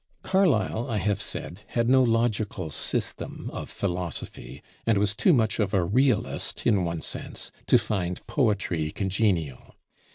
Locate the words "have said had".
0.97-1.87